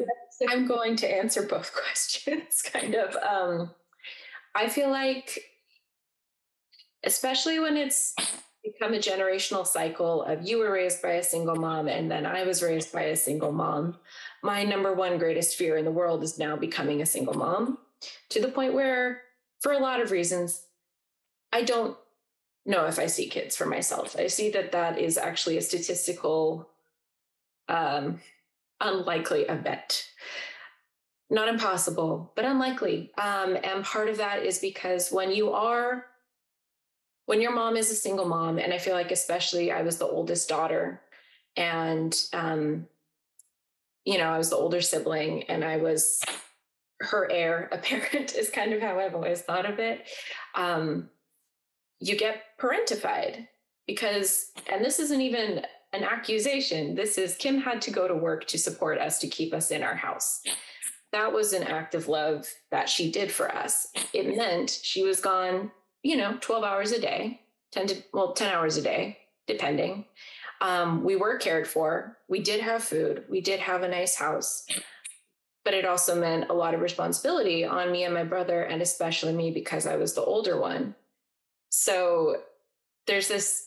[0.49, 3.15] I'm going to answer both questions, kind of.
[3.15, 3.71] Um,
[4.55, 5.39] I feel like,
[7.03, 8.15] especially when it's
[8.63, 12.43] become a generational cycle of you were raised by a single mom and then I
[12.43, 13.97] was raised by a single mom,
[14.43, 17.77] my number one greatest fear in the world is now becoming a single mom
[18.29, 19.21] to the point where,
[19.59, 20.63] for a lot of reasons,
[21.51, 21.97] I don't
[22.65, 24.15] know if I see kids for myself.
[24.17, 26.69] I see that that is actually a statistical
[27.69, 28.19] um,
[28.81, 30.07] unlikely event.
[31.29, 33.11] Not impossible, but unlikely.
[33.17, 36.05] Um, and part of that is because when you are,
[37.25, 40.07] when your mom is a single mom, and I feel like especially I was the
[40.07, 41.01] oldest daughter,
[41.57, 42.87] and um,
[44.05, 46.23] you know I was the older sibling, and I was
[47.01, 50.07] her heir apparent is kind of how I've always thought of it.
[50.55, 51.09] Um,
[51.99, 53.47] you get parentified
[53.85, 56.95] because, and this isn't even an accusation.
[56.95, 59.83] This is Kim had to go to work to support us to keep us in
[59.83, 60.41] our house.
[61.11, 63.87] That was an act of love that she did for us.
[64.13, 65.71] It meant she was gone,
[66.03, 70.05] you know, 12 hours a day, 10 to, well, 10 hours a day, depending.
[70.59, 72.17] Um, we were cared for.
[72.27, 73.23] We did have food.
[73.29, 74.65] We did have a nice house.
[75.63, 79.33] But it also meant a lot of responsibility on me and my brother, and especially
[79.33, 80.95] me because I was the older one.
[81.69, 82.37] So
[83.05, 83.66] there's this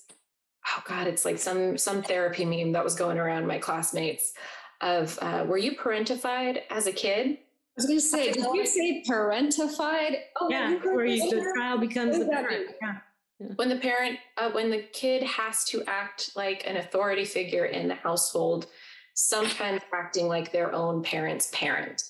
[0.76, 4.32] oh god it's like some some therapy meme that was going around my classmates
[4.80, 7.38] of uh, were you parentified as a kid
[7.78, 10.16] I was going to say, did you say parentified?
[10.38, 12.66] Oh, Yeah, you where you, the child becomes What the parent.
[12.66, 12.74] mean?
[12.82, 13.46] Yeah.
[13.56, 17.88] when the parent uh, when the kid has to act like an authority figure in
[17.88, 18.66] the household
[19.14, 22.02] sometimes acting like their own parent's parent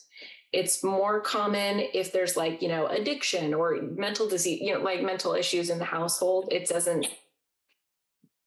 [0.53, 5.03] it's more common if there's like you know addiction or mental disease you know like
[5.03, 7.07] mental issues in the household it doesn't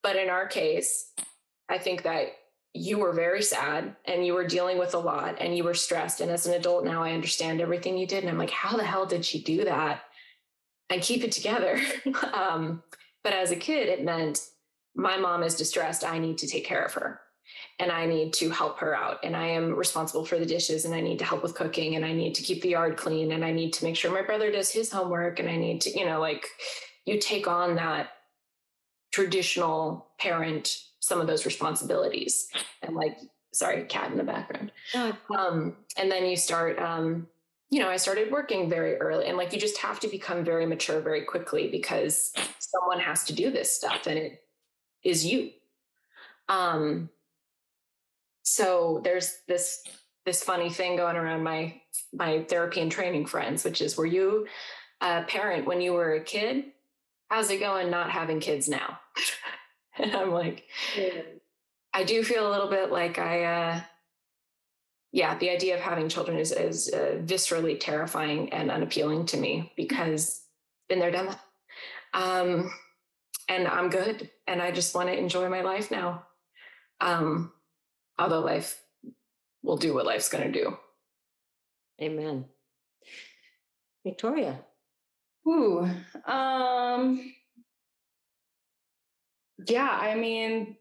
[0.03, 1.11] but in our case
[1.69, 2.27] i think that
[2.75, 6.21] you were very sad and you were dealing with a lot and you were stressed
[6.21, 8.83] and as an adult now i understand everything you did and i'm like how the
[8.83, 10.03] hell did she do that
[10.93, 11.79] and keep it together.
[12.33, 12.83] um,
[13.23, 14.47] but as a kid, it meant
[14.95, 16.05] my mom is distressed.
[16.05, 17.19] I need to take care of her
[17.79, 19.19] and I need to help her out.
[19.23, 22.05] And I am responsible for the dishes and I need to help with cooking and
[22.05, 24.51] I need to keep the yard clean and I need to make sure my brother
[24.51, 26.45] does his homework and I need to, you know, like
[27.05, 28.09] you take on that
[29.13, 32.49] traditional parent, some of those responsibilities
[32.81, 33.17] and like,
[33.53, 34.73] sorry, cat in the background.
[35.37, 37.27] Um, and then you start um,
[37.69, 40.63] you know i started working very early and like you just have to become very
[40.63, 44.43] mature very quickly because someone has to do this stuff and it
[45.03, 45.49] is you.
[46.49, 47.09] Um,
[48.43, 49.83] so there's this
[50.25, 51.81] this funny thing going around my
[52.13, 54.45] my therapy and training friends which is were you
[55.01, 56.72] a parent when you were a kid
[57.33, 58.99] how's it going not having kids now
[59.97, 60.63] and i'm like
[61.93, 63.81] I do feel a little bit like I, uh,
[65.11, 69.71] yeah, the idea of having children is, is uh, viscerally terrifying and unappealing to me
[69.77, 70.41] because
[70.89, 71.39] been there, done that.
[72.15, 72.73] Um,
[73.47, 74.31] and I'm good.
[74.47, 76.25] And I just want to enjoy my life now.
[76.99, 77.51] Um,
[78.17, 78.81] although life
[79.61, 80.75] will do what life's going to do.
[82.01, 82.45] Amen.
[84.03, 84.59] Victoria.
[85.47, 85.89] Ooh,
[86.25, 87.33] um,
[89.67, 90.77] yeah, I mean,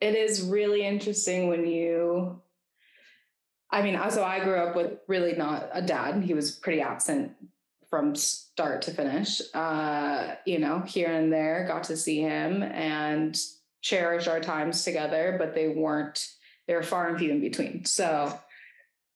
[0.00, 2.40] it is really interesting when you,
[3.70, 6.22] I mean, so I grew up with really not a dad.
[6.22, 7.32] He was pretty absent
[7.88, 9.40] from start to finish.
[9.54, 13.38] Uh, you know, here and there, got to see him and
[13.82, 16.28] cherish our times together, but they weren't,
[16.66, 17.84] they were far and few in between.
[17.84, 18.36] So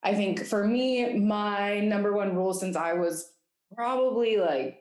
[0.02, 3.32] I think for me, my number one rule since I was
[3.74, 4.80] probably like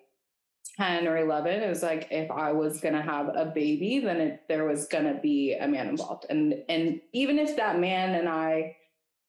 [0.78, 4.18] 10 or 11 it was like if i was going to have a baby then
[4.18, 6.26] it, there was going to be a man involved.
[6.30, 8.76] And and even if that man and i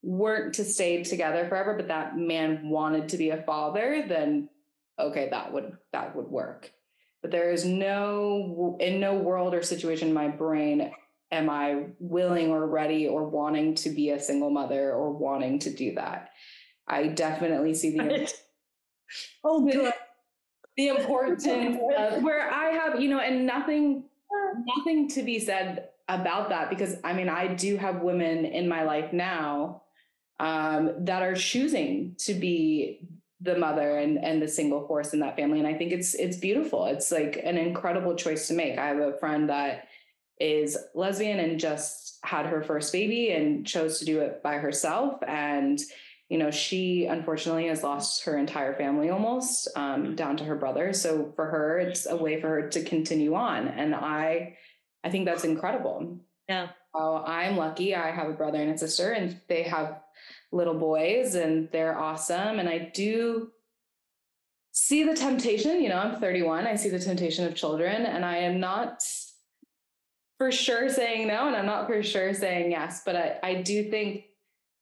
[0.03, 4.49] weren't to stay together forever but that man wanted to be a father then
[4.99, 6.73] okay that would that would work.
[7.23, 10.93] But there is no in no world or situation in my brain
[11.31, 15.71] am i willing or ready or wanting to be a single mother or wanting to
[15.71, 16.31] do that.
[16.87, 18.33] I definitely see the
[19.45, 19.93] oh good
[20.79, 24.05] the importance of where I have, you know, and nothing,
[24.65, 28.85] nothing to be said about that because I mean, I do have women in my
[28.85, 29.83] life now
[30.41, 33.01] um, that are choosing to be
[33.41, 36.37] the mother and and the single force in that family, and I think it's it's
[36.37, 36.87] beautiful.
[36.87, 38.79] It's like an incredible choice to make.
[38.79, 39.89] I have a friend that
[40.41, 45.21] is lesbian and just had her first baby and chose to do it by herself
[45.27, 45.81] and
[46.29, 50.93] you know, she unfortunately has lost her entire family almost um, down to her brother.
[50.93, 53.69] So for her, it's a way for her to continue on.
[53.69, 54.59] And I,
[55.03, 56.19] I think that's incredible.
[56.47, 56.69] Yeah.
[56.95, 57.95] Oh, I'm lucky.
[57.95, 60.01] I have a brother and a sister, and they have
[60.53, 62.59] little boys, and they're awesome.
[62.59, 63.51] And I do
[64.73, 65.83] see the temptation.
[65.83, 66.67] You know, I'm 31.
[66.67, 69.03] I see the temptation of children, and I am not
[70.39, 73.03] for sure saying no, and I'm not for sure saying yes.
[73.05, 74.25] But I, I do think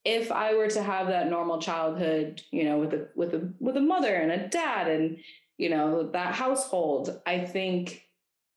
[0.07, 3.77] if I were to have that normal childhood, you know, with a with a with
[3.77, 5.19] a mother and a dad and
[5.59, 8.05] you know that household, I think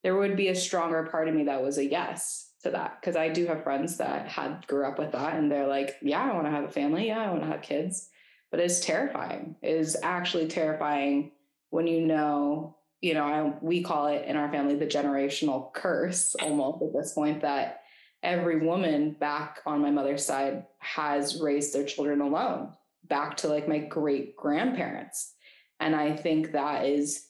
[0.04, 3.02] there would be a stronger part of me that was a yes to that.
[3.02, 6.22] Because I do have friends that had grew up with that and they're like, yeah,
[6.22, 8.10] I want to have a family, yeah, I want to have kids,
[8.52, 9.56] but it's terrifying.
[9.64, 11.32] It is actually terrifying
[11.72, 16.36] when you know, you know, I, we call it in our family the generational curse
[16.36, 17.82] almost at this point that
[18.24, 22.74] every woman back on my mother's side has raised their children alone
[23.08, 25.34] back to like my great grandparents
[25.80, 27.28] and i think that is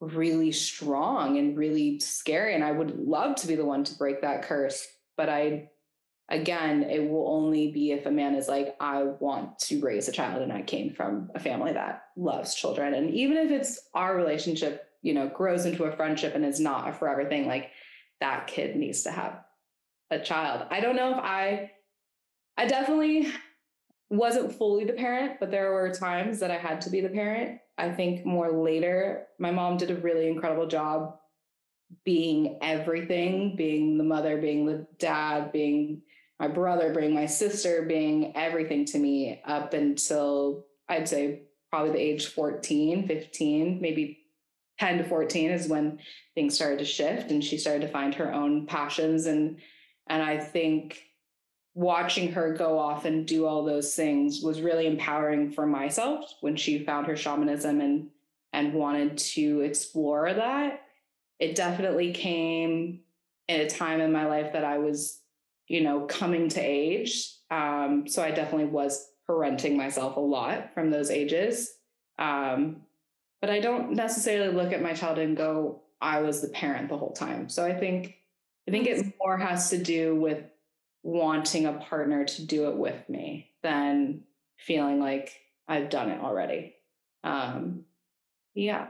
[0.00, 4.20] really strong and really scary and i would love to be the one to break
[4.20, 5.68] that curse but i
[6.28, 10.12] again it will only be if a man is like i want to raise a
[10.12, 12.94] child and i came from a family that loves children.
[12.94, 16.88] And even if it's our relationship you know grows into a friendship and is not
[16.88, 17.70] a forever thing like
[18.20, 19.40] that kid needs to have
[20.10, 20.66] a child.
[20.70, 21.70] I don't know if I,
[22.56, 23.28] I definitely
[24.10, 27.60] wasn't fully the parent, but there were times that I had to be the parent.
[27.78, 31.18] I think more later, my mom did a really incredible job
[32.04, 36.02] being everything, being the mother, being the dad, being
[36.38, 42.00] my brother, being my sister, being everything to me up until I'd say probably the
[42.00, 44.18] age 14, 15, maybe
[44.78, 45.98] 10 to 14 is when
[46.34, 49.58] things started to shift and she started to find her own passions and
[50.06, 51.02] and I think
[51.74, 56.56] watching her go off and do all those things was really empowering for myself when
[56.56, 58.08] she found her shamanism and
[58.52, 60.82] and wanted to explore that.
[61.38, 63.00] It definitely came
[63.48, 65.20] in a time in my life that I was,
[65.68, 67.34] you know, coming to age.
[67.50, 71.74] Um, so I definitely was parenting myself a lot from those ages.
[72.18, 72.82] Um,
[73.42, 76.96] but I don't necessarily look at my child and go, I was the parent the
[76.96, 77.50] whole time.
[77.50, 78.16] So I think
[78.68, 80.44] I think it more has to do with
[81.02, 84.22] wanting a partner to do it with me than
[84.56, 85.32] feeling like
[85.68, 86.74] I've done it already.
[87.22, 87.84] Um,
[88.54, 88.88] yeah.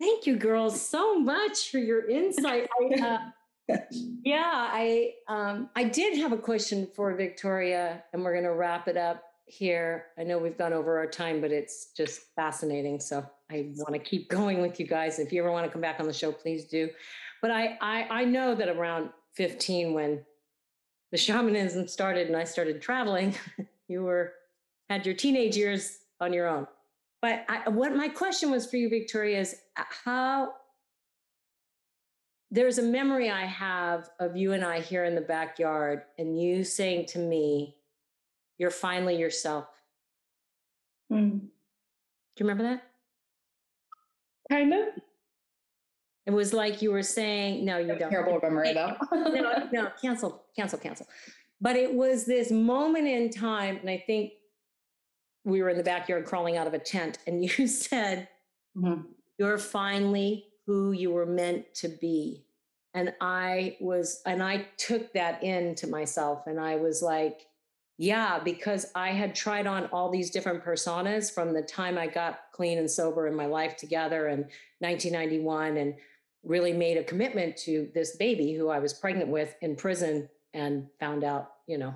[0.00, 2.68] Thank you, girls, so much for your insight.
[2.80, 3.76] I, uh,
[4.24, 8.88] yeah, I um, I did have a question for Victoria, and we're going to wrap
[8.88, 10.06] it up here.
[10.18, 12.98] I know we've gone over our time, but it's just fascinating.
[12.98, 15.18] So I want to keep going with you guys.
[15.18, 16.88] If you ever want to come back on the show, please do.
[17.42, 20.24] But I, I, I know that around 15, when
[21.10, 23.34] the shamanism started and I started traveling,
[23.88, 24.32] you were
[24.88, 26.66] had your teenage years on your own.
[27.20, 30.54] But I, what my question was for you, Victoria, is uh, how
[32.50, 36.64] there's a memory I have of you and I here in the backyard, and you
[36.64, 37.76] saying to me,
[38.58, 39.66] You're finally yourself.
[41.12, 41.40] Mm.
[41.40, 41.46] Do
[42.38, 42.82] you remember that?
[44.50, 44.88] Kind of.
[46.26, 48.10] It was like you were saying, no, you don't.
[48.10, 48.96] Terrible memory though.
[49.12, 51.06] no, no, cancel, cancel, cancel.
[51.60, 54.32] But it was this moment in time, and I think
[55.44, 58.28] we were in the backyard crawling out of a tent, and you said,
[58.76, 59.02] mm-hmm.
[59.38, 62.44] You're finally who you were meant to be.
[62.94, 67.46] And I was, and I took that into myself, and I was like,
[67.98, 72.40] yeah, because I had tried on all these different personas from the time I got
[72.52, 74.40] clean and sober in my life together in
[74.80, 75.94] 1991 and
[76.44, 80.88] really made a commitment to this baby who I was pregnant with in prison and
[80.98, 81.94] found out, you know,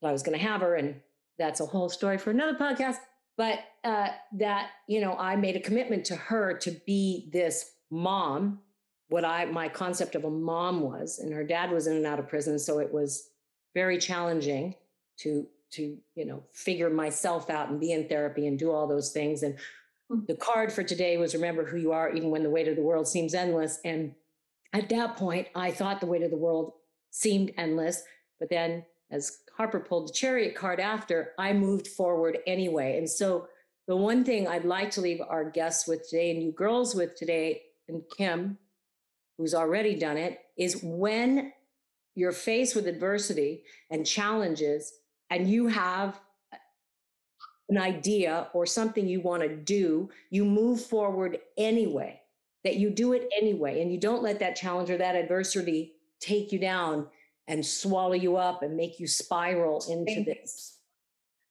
[0.00, 0.74] that I was going to have her.
[0.74, 1.00] And
[1.38, 2.96] that's a whole story for another podcast.
[3.36, 8.60] but uh, that you know i made a commitment to her to be this mom
[9.08, 12.18] what i my concept of a mom was and her dad was in and out
[12.20, 13.28] of prison so it was
[13.74, 14.74] very challenging
[15.18, 19.10] to to you know figure myself out and be in therapy and do all those
[19.12, 19.58] things and.
[20.10, 20.26] Mm.
[20.26, 22.82] the card for today was remember who you are even when the weight of the
[22.82, 24.14] world seems endless and
[24.74, 26.72] at that point i thought the weight of the world
[27.10, 28.02] seemed endless
[28.38, 32.98] but then as Harper pulled the chariot card after, I moved forward anyway.
[32.98, 33.48] And so
[33.86, 37.14] the one thing I'd like to leave our guests with today and you girls with
[37.16, 38.58] today, and Kim,
[39.38, 41.52] who's already done it, is when
[42.16, 44.92] you're faced with adversity and challenges
[45.30, 46.20] and you have
[47.68, 52.20] an idea or something you want to do, you move forward anyway,
[52.62, 53.80] that you do it anyway.
[53.80, 57.06] And you don't let that challenge or that adversity take you down
[57.48, 60.78] and swallow you up and make you spiral into this.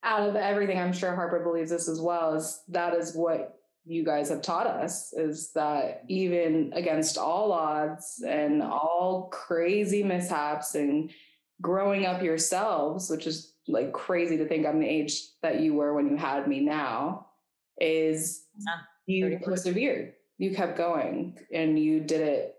[0.04, 4.04] Out of everything, I'm sure Harper believes this as well, is that is what you
[4.04, 11.12] guys have taught us is that even against all odds and all crazy mishaps and
[11.62, 15.94] growing up yourselves, which is like crazy to think I'm the age that you were
[15.94, 17.28] when you had me now,
[17.80, 18.46] is
[19.08, 20.14] yeah, you persevered.
[20.38, 22.56] You kept going and you did it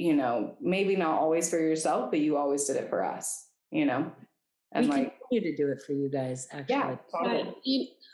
[0.00, 3.84] you know, maybe not always for yourself, but you always did it for us, you
[3.84, 4.10] know?
[4.72, 6.74] And we like, continue to do it for you guys, actually.
[6.74, 6.96] Yeah.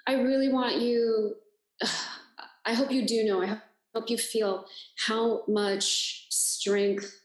[0.08, 1.36] I, I really want you,
[2.66, 3.60] I hope you do know, I
[3.94, 4.66] hope you feel
[5.06, 7.20] how much strength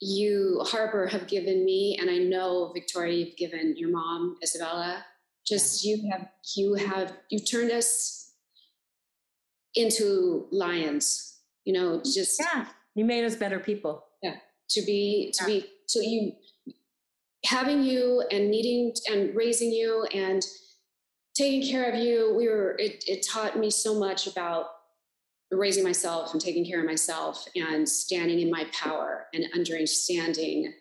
[0.00, 1.96] you, Harper, have given me.
[2.00, 5.04] And I know, Victoria, you've given your mom, Isabella.
[5.46, 5.94] Just yeah.
[5.96, 8.32] you have, you have, you turned us
[9.74, 12.40] into lions, you know, just.
[12.40, 14.04] Yeah you made us better people.
[14.22, 14.36] Yeah.
[14.70, 15.60] To be, to yeah.
[15.60, 16.32] be, so you,
[17.44, 20.44] having you and needing and raising you and
[21.34, 24.66] taking care of you, we were, it, it taught me so much about
[25.50, 30.72] raising myself and taking care of myself and standing in my power and understanding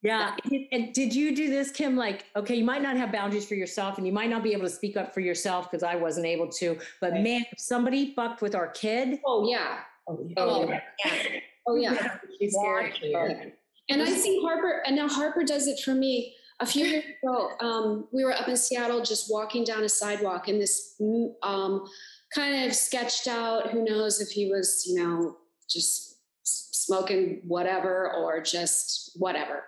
[0.00, 0.36] yeah.
[0.70, 1.96] And did you do this, Kim?
[1.96, 4.62] Like, okay, you might not have boundaries for yourself and you might not be able
[4.62, 6.78] to speak up for yourself because I wasn't able to.
[7.00, 7.20] But right.
[7.20, 9.18] man, if somebody fucked with our kid.
[9.26, 9.78] Oh, yeah.
[10.06, 10.34] Oh, yeah.
[10.38, 11.40] Oh, yeah.
[11.68, 13.52] Oh yeah, she's scary.
[13.90, 16.34] And I see Harper, and now Harper does it for me.
[16.60, 20.48] A few years ago, um, we were up in Seattle, just walking down a sidewalk,
[20.48, 21.86] and this mm, um,
[22.34, 23.70] kind of sketched out.
[23.70, 25.36] Who knows if he was, you know,
[25.68, 29.64] just smoking whatever or just whatever.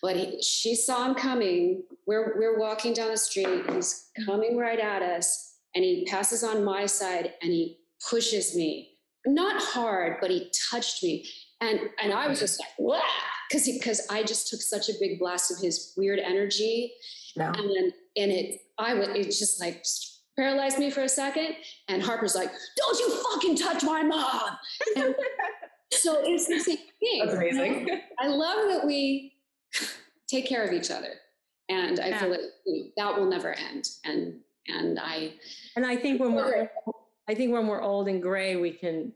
[0.00, 1.82] But he, she saw him coming.
[2.06, 3.70] We're we're walking down the street.
[3.70, 8.90] He's coming right at us, and he passes on my side, and he pushes me.
[9.24, 11.26] Not hard, but he touched me
[11.62, 13.00] and and I was just like, wow,
[13.48, 16.92] because because I just took such a big blast of his weird energy,
[17.36, 17.46] no.
[17.46, 19.84] and and it I was it just like
[20.36, 21.56] paralyzed me for a second.
[21.88, 24.56] And Harper's like, don't you fucking touch my mom.
[24.96, 25.14] And
[25.92, 27.22] so it's the same thing.
[27.24, 28.00] That's amazing.
[28.18, 29.34] I love that we
[30.26, 31.14] take care of each other,
[31.68, 32.18] and I yeah.
[32.18, 33.88] feel like you know, that will never end.
[34.04, 35.34] And and I
[35.76, 36.70] and I think when we're
[37.28, 39.12] I think when we're old and gray, we can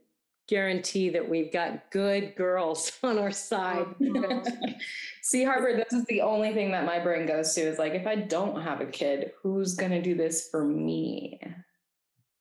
[0.49, 3.87] guarantee that we've got good girls on our side.
[4.03, 4.43] Oh,
[5.23, 8.07] See, Harper, this is the only thing that my brain goes to is like, if
[8.07, 11.41] I don't have a kid, who's going to do this for me?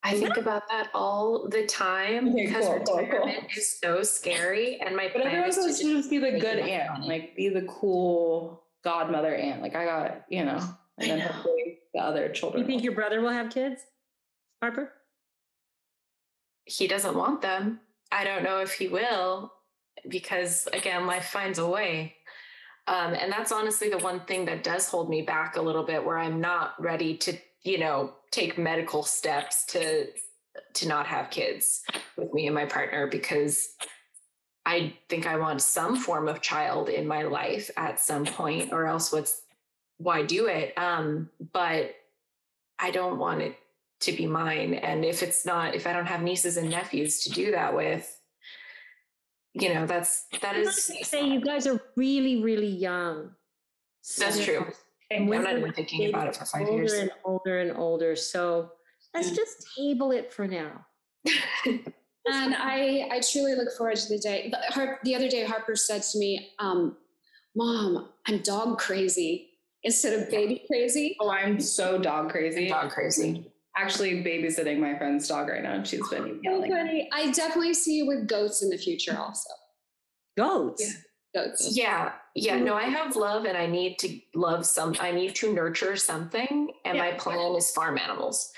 [0.05, 3.45] I think about that all the time okay, because cool, retirement cool, cool.
[3.57, 4.79] is so scary.
[4.79, 7.07] And my but everyone supposed to just be the good aunt, money.
[7.07, 9.63] like be the cool godmother aunt.
[9.63, 10.59] Like I got, you know,
[10.99, 12.61] and then hopefully the other children.
[12.61, 13.81] You think your brother will have kids,
[14.61, 14.93] Harper?
[16.65, 17.79] He doesn't want them.
[18.11, 19.51] I don't know if he will
[20.07, 22.15] because again, life finds a way.
[22.87, 26.05] Um, and that's honestly the one thing that does hold me back a little bit
[26.05, 30.07] where I'm not ready to, you know, take medical steps to
[30.75, 31.81] to not have kids
[32.15, 33.69] with me and my partner because
[34.65, 38.85] I think I want some form of child in my life at some point or
[38.85, 39.41] else what's
[39.97, 40.77] why do it?
[40.77, 41.95] Um, but
[42.79, 43.57] I don't want it
[44.05, 44.75] to be mine.
[44.75, 48.19] And if it's not, if I don't have nieces and nephews to do that with,
[49.53, 53.31] you know, that's that is say you guys are really, really young.
[54.17, 54.65] That's true.
[55.11, 56.93] And I'm not even thinking about it for five older years.
[56.93, 58.15] and older and older.
[58.15, 58.71] So
[59.13, 59.35] let's yeah.
[59.35, 60.85] just table it for now.
[61.65, 64.51] and I, I truly look forward to the day.
[64.51, 66.97] The, the other day, Harper said to me, um,
[67.55, 69.51] "Mom, I'm dog crazy
[69.83, 72.67] instead of baby crazy." Oh, I'm so dog crazy.
[72.67, 73.45] Dog crazy
[73.77, 76.71] actually babysitting my friend's dog right now, and she's been oh, yelling.
[76.71, 77.09] Funny.
[77.13, 79.49] I definitely see you with goats in the future, also.
[80.37, 80.81] Goats.
[80.81, 81.41] Yeah.
[81.41, 81.77] Goats.
[81.77, 82.57] Yeah, yeah.
[82.57, 84.95] No, I have love, and I need to love some.
[85.01, 87.11] I need to nurture something, and yeah.
[87.11, 88.53] my plan is farm animals,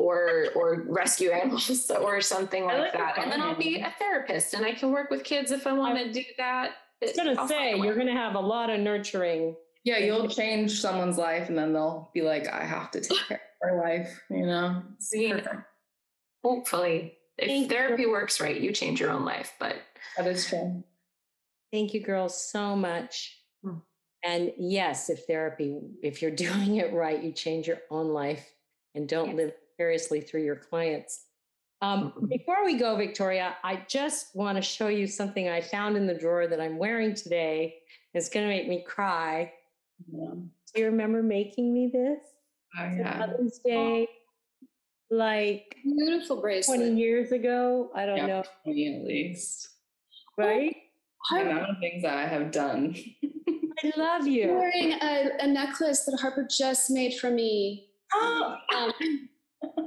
[0.00, 3.18] or or rescue animals or something like like that.
[3.18, 5.98] And then I'll be a therapist and I can work with kids if I want
[5.98, 6.72] to do that.
[7.02, 9.54] I was gonna I'll say you're gonna have a lot of nurturing.
[9.84, 13.40] Yeah, you'll change someone's life and then they'll be like, I have to take care
[13.62, 14.82] of her life, you know?
[14.96, 15.36] It's Yeah.
[15.36, 15.54] perfect.
[16.44, 17.68] hopefully if Thank you.
[17.68, 19.54] therapy works right, you change your own life.
[19.58, 19.76] But
[20.16, 20.82] That is true.
[21.72, 23.38] Thank you, girls, so much.
[23.62, 23.78] Hmm.
[24.24, 28.46] And yes, if therapy, if you're doing it right, you change your own life
[28.94, 29.36] and don't Yes.
[29.36, 31.24] live vicariously through your clients.
[31.82, 36.06] Um, before we go, Victoria, I just want to show you something I found in
[36.06, 37.76] the drawer that I'm wearing today.
[38.12, 39.54] It's going to make me cry.
[40.12, 40.30] Yeah.
[40.74, 42.18] Do you remember making me this?
[42.78, 43.18] Oh, yeah.
[43.18, 44.08] Mother's Day,
[45.10, 46.78] like Beautiful bracelet.
[46.78, 47.90] 20 years ago.
[47.94, 49.68] I don't Yeah, know, 20 at least.
[50.38, 50.74] right?
[51.30, 52.94] The Har- amount of things that I have done.
[53.82, 54.44] I love you.
[54.44, 54.54] I'm you.
[54.54, 57.88] wearing a, a necklace that Harper just made for me.
[58.14, 58.92] Oh, Um,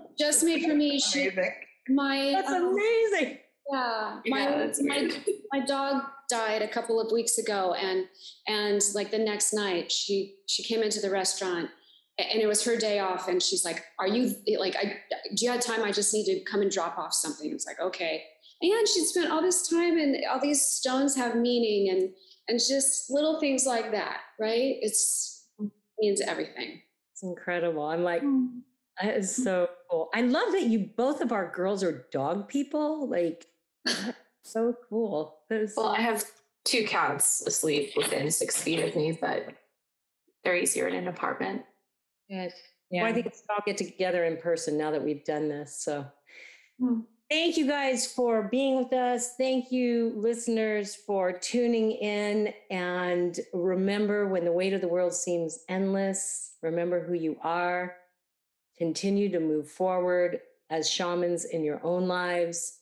[0.20, 1.00] just made for me.
[1.00, 1.52] She, Amazing.
[1.90, 3.38] my that's um, amazing.
[3.72, 5.10] Yeah, Yeah, my that's my
[5.54, 6.04] my dog
[6.34, 8.06] died a couple of weeks ago, and
[8.48, 11.70] and like the next night, she she came into the restaurant,
[12.18, 14.98] and it was her day off, and she's like, "Are you like, I
[15.36, 15.84] do you have time?
[15.84, 18.24] I just need to come and drop off something." It's like, okay,
[18.62, 22.10] and she spent all this time, and all these stones have meaning, and
[22.48, 24.76] and just little things like that, right?
[24.82, 25.34] It's
[26.00, 26.82] means everything.
[27.12, 27.84] It's incredible.
[27.84, 28.62] I'm like, mm.
[29.02, 29.44] that is mm.
[29.44, 30.10] so cool.
[30.14, 33.08] I love that you both of our girls are dog people.
[33.08, 33.46] Like,
[34.44, 35.40] so cool.
[35.50, 36.24] That is well, I have
[36.66, 39.48] two cats asleep within six feet of me, but
[40.44, 41.64] they're easier in an apartment.
[42.30, 42.54] good.
[42.92, 43.04] Yeah.
[43.04, 45.76] Well, I think we should all get together in person now that we've done this.
[45.78, 46.06] So,
[46.80, 47.02] Hmm.
[47.30, 49.36] thank you guys for being with us.
[49.36, 52.54] Thank you, listeners, for tuning in.
[52.70, 57.98] And remember, when the weight of the world seems endless, remember who you are.
[58.78, 62.80] Continue to move forward as shamans in your own lives.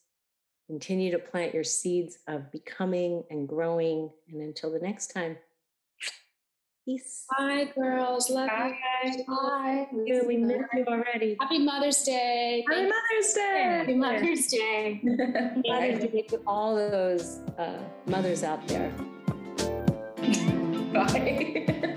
[0.72, 4.10] Continue to plant your seeds of becoming and growing.
[4.32, 5.36] And until the next time,
[6.86, 7.26] peace.
[7.38, 8.30] Bye, girls.
[8.30, 8.78] Love Bye.
[9.04, 9.26] you.
[9.28, 9.88] Bye.
[10.06, 11.36] You, we miss you already.
[11.42, 12.64] Happy Mother's Day.
[12.70, 13.76] Happy Mother's Day.
[13.80, 15.02] Happy Mother's Day.
[15.04, 18.92] Mother's Day to all those uh, mothers out there.
[20.94, 21.88] Bye.